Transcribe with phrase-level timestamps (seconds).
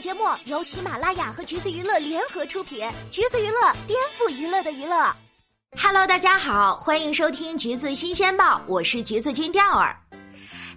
[0.00, 5.12] 节目由喜马拉雅和橘子娱乐联合出品，橘子娱乐颠覆娱乐的娱乐。
[5.76, 9.96] Hello，大家好，欢迎收听橘子新鲜报，我是橘子君钓儿。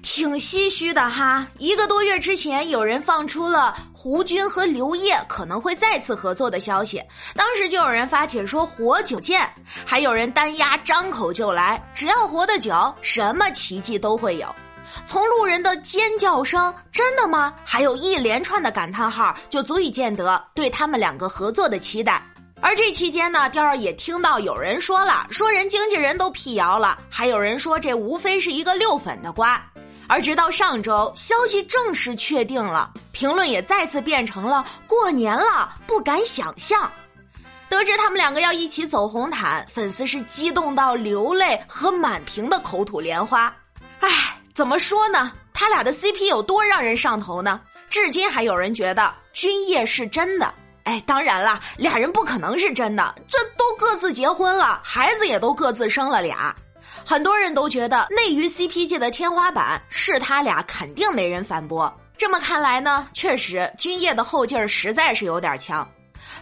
[0.01, 6.99] 挺唏嘘的哈，一个多月之前，有人放出了胡军和刘烨可能会再次合作的消息，
[7.35, 9.47] 当时就有人发帖说活久见，
[9.85, 14.55] 还有人单押张口就来，只要活得久，什么奇迹都会有。
[15.05, 22.21] 从路人的尖叫声“真的吗？”还有一连串的感叹号，就足以见得对他们两个合作的期待。
[22.59, 29.59] 而这期间呢，调儿也听到有人说了，说人经纪人都辟谣了，还有人说这无非是一个溜粉的瓜。
[30.07, 36.91] 而直到上周，消息正式确定了，评论也再次变成了“过年了，不敢想象”。
[37.69, 43.55] 得知他们两个要一起走红毯，粉丝是激动到流泪和满屏的口吐莲花。
[44.01, 44.37] 唉。
[44.53, 45.31] 怎么说呢？
[45.53, 47.61] 他俩的 CP 有多让人上头呢？
[47.89, 50.53] 至今还有人觉得君夜是真的。
[50.83, 56.55] 哎，当然了，俩人不可能是真的，这都各自结婚了，孩子也都各自生了俩。
[57.05, 61.91] 很多人都觉得内娱 CP 界的天花板是他俩，肯定没人反驳。
[62.17, 65.87] 这么看来呢，确实君夜的后劲儿实在是有点强。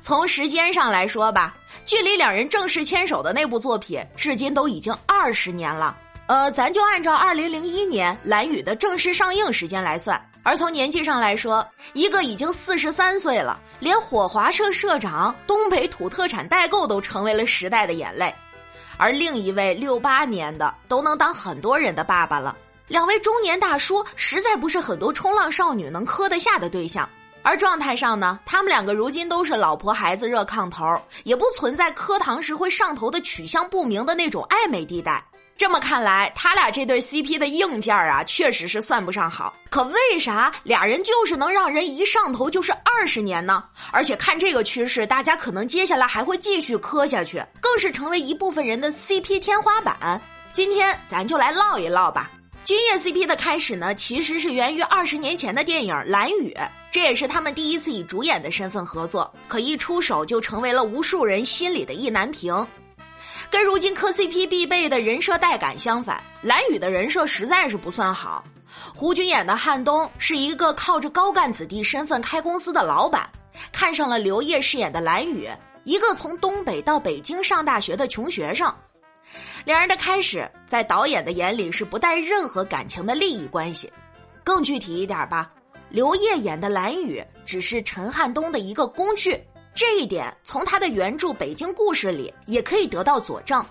[0.02, 5.98] 从时间上来说吧，距离两人正式牵手的那部作品，至今都已经二十年了。
[6.30, 18.32] 呃，咱就按照二零零一年《蓝雨》的正式上映时间来算，而从年纪上来说，一个已经四十三岁了，连火华社社长、东北土特产代购都成为了时代的眼泪，
[18.96, 22.56] 而另一位六八年的都能当很多人的爸爸了。
[22.88, 27.10] 两位中年大叔实在不是很多冲浪少女能磕得下的对象，
[27.42, 30.86] 而状态上呢，他们两个如今都是老婆孩子热炕头，
[31.24, 35.26] 也不存在磕糖时会上头的取向不明的那种暧昧地带。
[35.60, 39.54] 这么看来，他俩这对 CP 的硬件啊，确实是算不上好。
[39.70, 43.62] 可为啥俩人就是能让人一上头就是二十年呢？
[43.92, 50.22] 而且看这个趋势，大家可能接下来还会继续磕下去，更是成为一部分人的 CP 天花板。
[50.54, 52.32] 今天咱就来唠一唠吧。
[52.64, 56.56] 君夜 CP 的开始呢，其实是源于二十年前的电影《蓝雨》，
[56.90, 62.66] 这也是他们第一次以主演的身份合作，可一出手就成为了无数人心里的意难平。
[63.52, 68.44] 跟如今磕 CP 必备的人设带感相反，蓝宇的人设实在是不算好。
[68.96, 73.28] 胡军演的汉东是一个靠着高干子弟身份开公司的老板，
[73.72, 75.50] 看上了刘烨饰演的蓝宇，
[75.84, 78.72] 一个从东北到北京上大学的穷学生。
[79.66, 83.92] 两人的开始，在导演的眼里是不带任何感情的利益关系。
[84.44, 85.52] 更具体一点吧，
[85.90, 89.44] 刘烨演的蓝宇只是陈汉东的一个工具。
[89.80, 93.66] 这一点从他的原著《北京故事》里也可以得到佐证。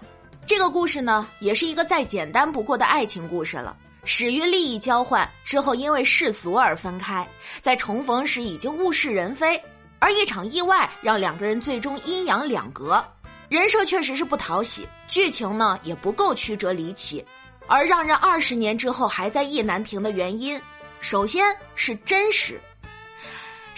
[0.46, 3.76] 这个故事呢，也是一个再简单不过的爱情故事了。
[4.04, 7.28] 始于利益交换，之后因为世俗而分开，
[7.60, 9.62] 在重逢时已经物是人非。
[9.98, 13.04] 而一场意外让两个人最终阴阳两隔。
[13.50, 17.22] 人设确实是不讨喜，剧情呢也不够曲折离奇。
[17.66, 20.58] 而让人二十年之后还在意难平的原因，
[21.02, 22.58] 首先是真实。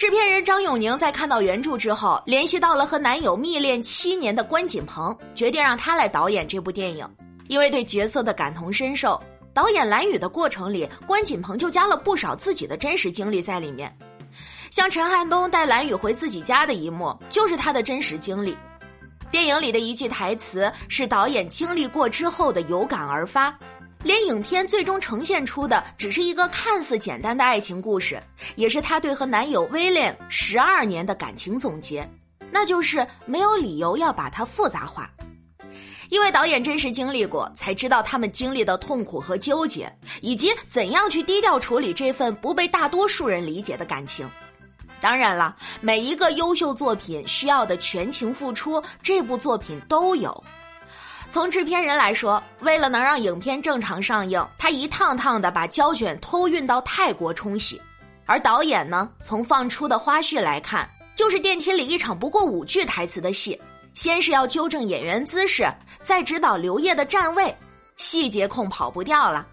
[0.01, 7.07] 制片人张永宁在看到原著之后，联系到了和男友密恋七年的关锦鹏，决定让他来导演这部电影。
[7.47, 9.21] 因为对角色的感同身受，
[9.53, 13.95] 导演蓝雨的过程里，关锦鹏就加了不少自己的真实经历在里面。
[14.71, 18.57] 像陈汉东带蓝雨回自己家的一幕，就是他的真实经历。
[19.29, 23.55] 电影里的一句台词是导演经历过之后的有感而发。
[24.03, 28.19] 连影片最终呈现出的只是一个看似简单的爱情故事，
[28.55, 32.09] 也是她对和男友威廉十二年的感情总结，
[32.49, 35.09] 那就是没有理由要把它复杂化，
[36.09, 44.27] 因为导演真实经历过，才知道他们经历的痛苦和纠结，以及怎样去低调处理这份不被大多数人理解的感情。
[44.99, 50.43] 当然了，每一个优秀作品需要的全情付出，这部作品都有。
[51.31, 57.77] 从制片人来说，为了能让影片正常上映，他一趟趟的把胶卷偷运到泰国冲洗；
[58.25, 63.57] 而导演呢，从放出的花絮来看，就是电梯里一场不过五句台词的戏，
[63.93, 65.73] 先是要纠正演员姿势，
[66.03, 67.55] 再指导刘烨的站位，
[67.95, 69.47] 细节控跑不掉了。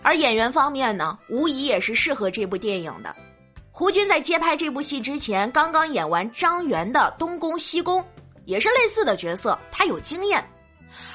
[0.00, 3.14] 而演员方面呢，无疑也是适合这部电影的。
[3.70, 8.00] 胡军在接拍这部戏之前，刚刚演完张元的《东宫西宫》，
[8.46, 10.42] 也是类似的角色，他有经验。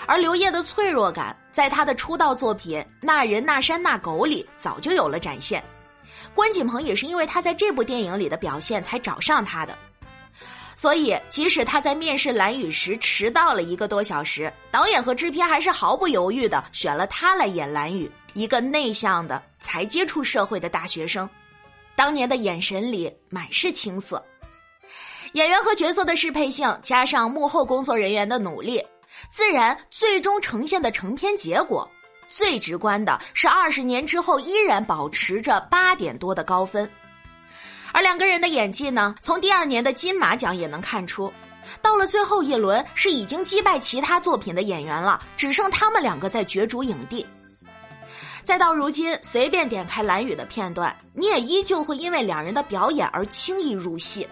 [0.05, 5.63] 而刘烨的脆弱感，在他的出道作品《那人那山那狗》里早就有了展现。
[6.33, 9.77] 关锦鹏也是因为他在这部电影里的表现才找上他的。
[10.75, 21.29] 所以，即使他在面试蓝雨时迟到了一个多小时，导演和制片还是毫不犹豫的选了他来演蓝雨，一个内向的才接触社会的大学生。
[21.95, 24.23] 当年的眼神里满是青涩。
[25.33, 28.83] 演员和角色的适配性，加上幕后工作人员的努力，
[29.31, 31.89] 自然最终呈现的成片结果，
[32.27, 36.89] 最直观的是二十年之后依然保持着八点多的高分。
[37.91, 41.31] 而两个人的演技呢，从第二年的金马奖也能看出，
[41.81, 47.25] 到了最后一轮是已经击败其他作品的演员了，只剩他们两个在角逐影帝。
[48.43, 54.27] 再到如今，随便点开蓝宇的片段，你也依旧会因为两人的表演而轻易入戏。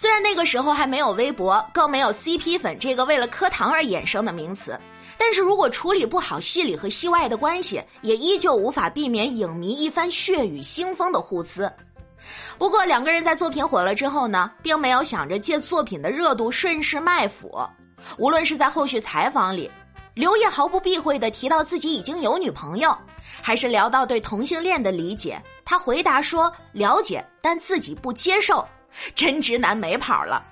[0.00, 4.78] 虽然那个时候还没有微博，更没有 CP 粉这个为了磕糖而衍生的名词，
[5.18, 11.72] 但是如果处理不好戏里和戏外的关系，也依旧无法避免影迷一番血雨腥风的互撕。
[12.58, 17.50] 不过两个人在作品火了之后呢，并没有想着借作品的热度顺势卖腐，
[18.18, 19.68] 无论是在后续采访里，
[20.14, 22.96] 刘烨毫不避讳的提到自己已经有女朋友，
[23.42, 28.64] 还是聊到对同性恋的理解，他回答说了解，但自己不接受。
[29.14, 30.44] 真直男没跑了。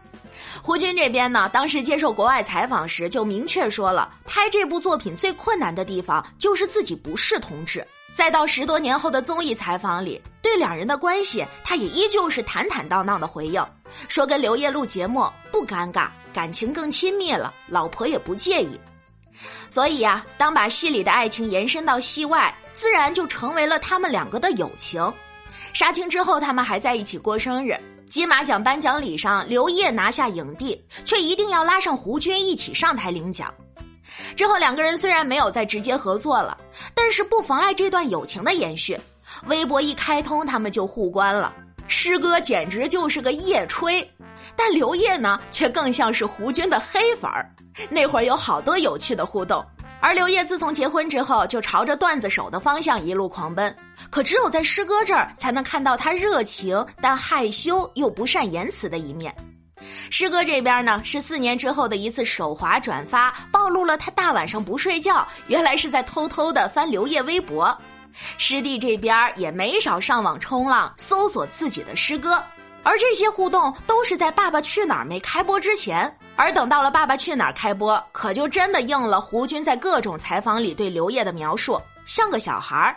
[0.62, 7.86] 胡军这边呢，当时接受国外采访时就明确说了，拍这部作品最困难的地方就是自己不是同志。
[8.14, 13.62] 再到十多年后的综艺采访里，对两人的关系，他也依旧是坦坦荡荡的回应，
[14.08, 18.80] 说跟刘烨录节目不尴尬，感情更亲密了，老婆也不介意。
[19.68, 25.12] 所以呀，当把戏里的爱情延伸到戏外，自然就成为了他们两个的友情。
[25.74, 27.78] 杀青之后，他们还在一起过生日。
[28.08, 33.52] 金马奖颁奖礼上，刘烨拿下影帝，却一定要拉上胡军一起上台领奖。
[34.36, 36.56] 之后两个人虽然没有再直接合作了，
[36.94, 38.98] 但是不妨碍这段友情的延续。
[39.46, 41.52] 微博一开通，他们就互关了。
[41.88, 44.08] 师哥简直就是个夜吹，
[44.56, 47.50] 但刘烨呢，却更像是胡军的黑粉儿。
[47.90, 49.64] 那会儿有好多有趣的互动。
[50.00, 53.74] 而刘烨自从结婚之后，就朝着段子手的方向一路狂奔。
[54.10, 59.34] 可只有在师哥这儿，才能看到他热情但害羞又不善言辞的一面。
[60.10, 67.76] 师哥这边呢，是四年之后的一次手滑转发，暴露了他大晚上不睡觉，原来是在偷偷的翻刘烨微博。
[68.38, 72.42] 师弟这边也没少上网冲浪，搜索自己的师哥。
[72.86, 82.96] 而这些互动都是在《爸爸去哪儿》没开播之前，而等到了《爸爸去哪儿》开播，可就真的应了胡军在各种采访里对刘烨的描述，像个小孩儿，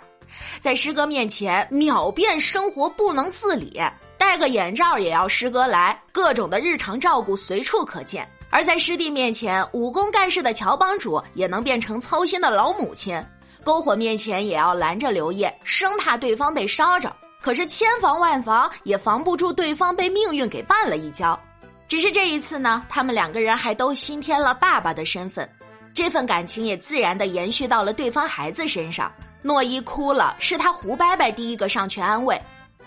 [0.61, 3.81] 在师哥面前秒变生活不能自理，
[4.15, 13.19] 戴个眼罩也要师哥来，各种的日常照顾随处可见；而在师弟面前，武功盖世的乔帮主也能变成操心的老母亲，
[13.65, 17.11] 篝火面前也要拦着刘烨，生怕对方被烧着。
[17.41, 21.39] 可是千防万防也防不住对方被命运给绊了一跤，
[21.87, 25.49] 只是这一次呢，他们两个人还都新添了爸爸的身份，
[25.93, 29.11] 这份感情也自然的延续到了对方孩子身上。
[29.41, 32.37] 诺一哭了，是他胡伯伯第一个上去安慰，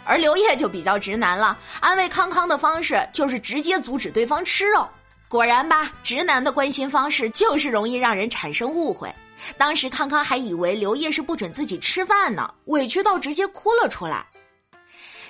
[0.05, 4.87] 而刘烨就比较直男了，安慰康康的方式就是直接阻止对方吃肉。
[5.29, 9.11] 果然吧，直男的关心方式就是容易让人产生误会。
[9.57, 14.27] 当时康康还以为刘烨是不准自己吃饭呢，委屈到直接哭了出来。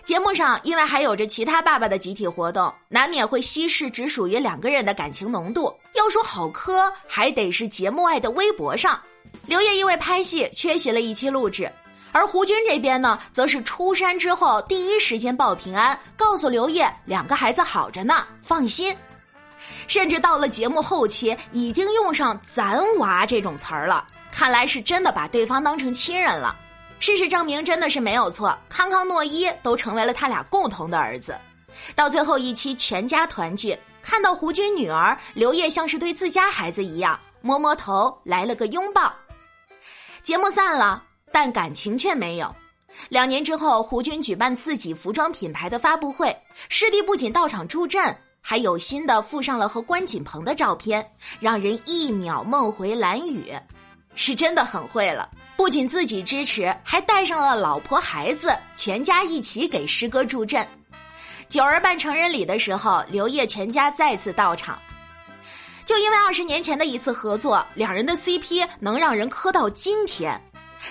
[0.05, 5.73] 节目上，因为还有着其他爸爸的集体活动，难免会稀释只属于两个人的感情浓度。
[5.95, 9.01] 要说好磕，还得是节目外的微博上。
[9.47, 11.71] 刘烨因为拍戏缺席了一期录制，
[12.11, 18.95] 而胡军这边呢，则是出山之后第一时间报平安，告诉刘烨两个孩子好着呢，放心。
[19.87, 26.57] 甚至到了节目后期，已经用上“咱娃”这种词儿了，看来是真的把对方当成亲人了。
[27.03, 28.57] 事实证明，真的是没有错。
[28.69, 31.37] 康康、诺一都成为了他俩共同的儿子。
[31.97, 39.13] 到最后一期全家团聚，看到胡军女儿刘烨像是对自家孩子一样，摸摸头，来了个拥抱。
[40.23, 42.55] 节目散了，但感情却没有。
[43.09, 53.53] 两年之后，胡军举办自己服装品牌的发布会，师弟不仅到场助阵，还有心的附上了和关锦鹏的照片，让人一秒梦回蓝雨。
[54.15, 60.67] 是真的很会了，不仅自己支持，还带上了老婆孩子，全家一起给师哥助阵。
[61.49, 64.79] 九儿办成人礼的时候，刘烨全家再次到场。
[65.85, 70.41] 就因为二十年前的一次合作，两人的 CP 能让人磕到今天。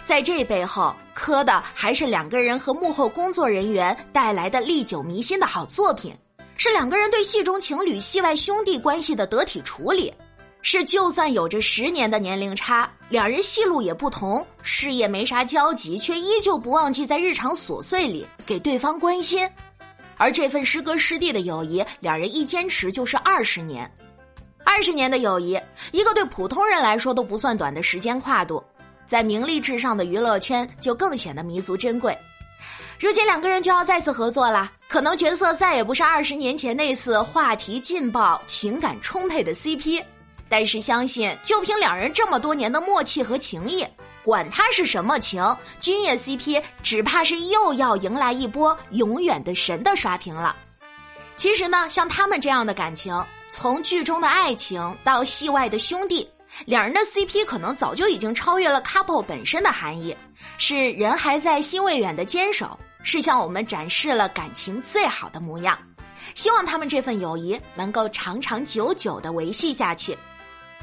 [0.06, 6.16] 在这背后，磕的还是两个人和幕后工作人员带来的历久弥新的好作品，
[6.56, 10.14] 是两个人对戏中情侣、戏外兄弟关系的得体处理。
[10.64, 19.50] 是，就算有着十年的年龄差，两人戏路也不同，事业没啥交集，却依旧不忘记在日常琐碎里给对方关心。
[20.18, 23.92] 而这份师哥师弟的友谊，两人一坚持就是二十年。
[24.64, 25.60] 二十年的友谊，
[25.92, 28.64] 一个对普通人来说都不算短的时间跨度，
[29.08, 32.16] 在名利至上的娱乐圈就更显得弥足珍贵。
[33.00, 40.04] 如今两个人就要再次合作了，可能角色再也不是二十年前那次话题劲爆、情感充沛的 CP，
[40.52, 43.88] 但是相信就凭两人这么多年的默契和情谊，
[44.22, 45.42] 管他是什么情，
[45.80, 50.54] 君夜 CP 只怕是又要迎来一波永远的神的刷屏了。
[51.38, 56.30] 其实呢，像他们这样的感情，从剧中的爱情到戏外的兄弟，
[56.66, 60.14] 两人的 CP 可能早就已经超越了 couple 本身的含义，
[60.58, 65.80] 是人还在心未远的坚守，是向我们展示了感情最好的模样。
[66.36, 70.18] 希望他们这份友谊能够长长久久的维系下去。